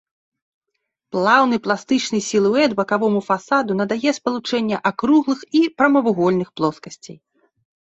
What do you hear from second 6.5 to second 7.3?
плоскасцей.